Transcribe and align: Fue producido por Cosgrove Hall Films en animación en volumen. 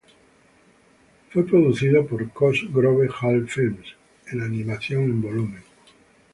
Fue 1.29 1.45
producido 1.45 2.07
por 2.07 2.27
Cosgrove 2.31 3.07
Hall 3.21 3.47
Films 3.47 3.93
en 4.31 4.41
animación 4.41 5.03
en 5.03 5.21
volumen. 5.21 5.63